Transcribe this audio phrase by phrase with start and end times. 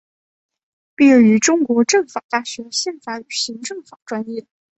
[0.95, 4.47] 毕业于中国政法大学宪法与行政法专业。